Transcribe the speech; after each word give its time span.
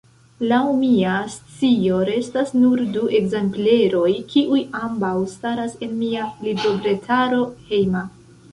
Laŭ 0.51 0.61
mia 0.77 1.17
scio 1.33 1.99
restas 2.09 2.53
nur 2.63 2.81
du 2.95 3.03
ekzempleroj, 3.19 4.09
kiuj 4.33 4.61
ambaŭ 4.81 5.13
staras 5.37 5.79
en 5.89 5.97
mia 6.01 6.27
librobretaro 6.49 7.43
hejma. 7.71 8.03